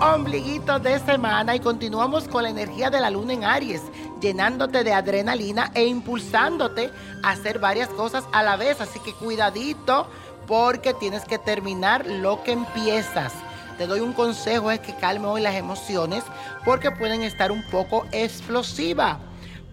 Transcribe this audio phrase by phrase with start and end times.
[0.00, 3.82] ombliguito de semana y continuamos con la energía de la luna en Aries,
[4.20, 6.90] llenándote de adrenalina e impulsándote
[7.24, 8.80] a hacer varias cosas a la vez.
[8.80, 10.06] Así que cuidadito
[10.46, 13.32] porque tienes que terminar lo que empiezas.
[13.76, 16.22] Te doy un consejo, es que calme hoy las emociones
[16.64, 19.16] porque pueden estar un poco explosivas,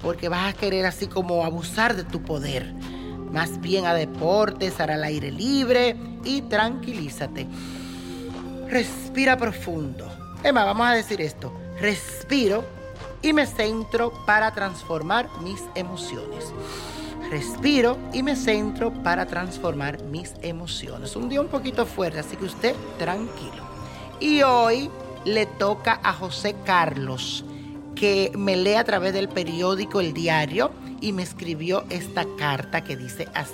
[0.02, 2.74] porque vas a querer así como abusar de tu poder.
[3.32, 7.48] Más bien a deportes, al aire libre y tranquilízate.
[8.72, 10.08] Respira profundo.
[10.46, 11.52] Emma, vamos a decir esto.
[11.82, 12.64] Respiro
[13.22, 16.54] y me centro para transformar mis emociones.
[17.30, 21.18] Respiro y me centro para transformar mis emociones.
[21.18, 23.62] Un día un poquito fuerte, así que usted tranquilo.
[24.22, 24.90] Y hoy
[25.26, 27.44] le toca a José Carlos,
[27.94, 32.96] que me lee a través del periódico El Diario y me escribió esta carta que
[32.96, 33.52] dice así.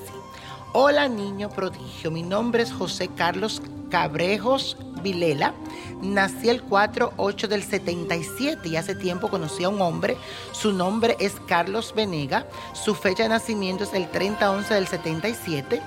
[0.73, 5.53] Hola niño prodigio, mi nombre es José Carlos Cabrejos Vilela.
[6.01, 10.17] Nací el 4-8 del 77 y hace tiempo conocí a un hombre.
[10.51, 12.47] Su nombre es Carlos Venega.
[12.73, 15.81] Su fecha de nacimiento es el 30-11 del 77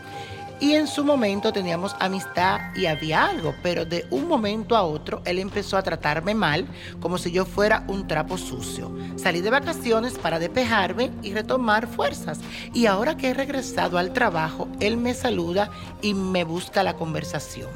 [0.60, 5.22] y en su momento teníamos amistad y había algo, pero de un momento a otro
[5.24, 6.66] él empezó a tratarme mal,
[7.00, 8.94] como si yo fuera un trapo sucio.
[9.16, 12.40] Salí de vacaciones para despejarme y retomar fuerzas.
[12.74, 15.70] Y ahora que he regresado al trabajo, él me saluda
[16.02, 17.70] y me busca la conversación.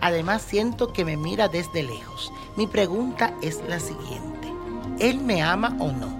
[0.00, 2.32] Además siento que me mira desde lejos.
[2.56, 4.48] Mi pregunta es la siguiente.
[5.00, 6.16] ¿Él me ama o no?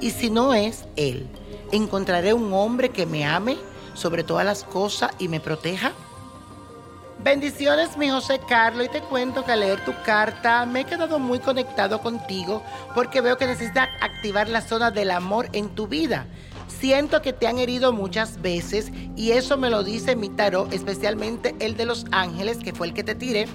[0.00, 1.26] Y si no es él,
[1.72, 3.58] ¿encontraré un hombre que me ame?
[3.94, 5.92] Sobre todas las cosas y me proteja?
[7.22, 11.18] Bendiciones, mi José Carlos, y te cuento que al leer tu carta me he quedado
[11.18, 12.62] muy conectado contigo
[12.94, 16.26] porque veo que necesitas activar la zona del amor en tu vida.
[16.66, 21.54] Siento que te han herido muchas veces y eso me lo dice mi tarot, especialmente
[21.60, 23.46] el de los ángeles, que fue el que te tiré,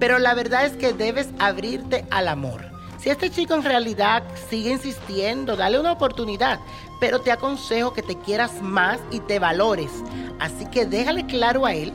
[0.00, 2.71] pero la verdad es que debes abrirte al amor.
[3.02, 6.60] Si este chico en realidad sigue insistiendo, dale una oportunidad,
[7.00, 9.90] pero te aconsejo que te quieras más y te valores.
[10.38, 11.92] Así que déjale claro a él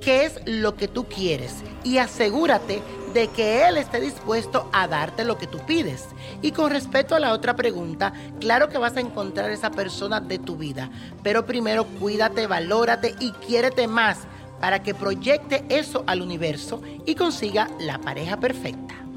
[0.00, 2.80] qué es lo que tú quieres y asegúrate
[3.12, 6.06] de que él esté dispuesto a darte lo que tú pides.
[6.40, 10.38] Y con respecto a la otra pregunta, claro que vas a encontrar esa persona de
[10.38, 10.88] tu vida,
[11.22, 14.20] pero primero cuídate, valórate y quiérete más
[14.58, 19.09] para que proyecte eso al universo y consiga la pareja perfecta.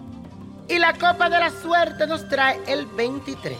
[0.67, 3.57] Y la copa de la suerte nos trae el 23,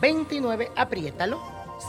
[0.00, 1.40] 29, apriétalo,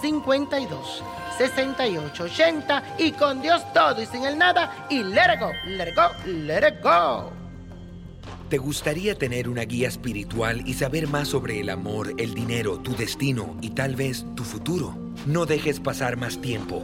[0.01, 1.03] 52,
[1.37, 5.93] 68, 80 y con Dios todo y sin el nada y let it go, let
[5.95, 7.31] go, let it go.
[8.49, 12.95] ¿Te gustaría tener una guía espiritual y saber más sobre el amor, el dinero, tu
[12.95, 14.93] destino y tal vez tu futuro?
[15.25, 16.83] No dejes pasar más tiempo.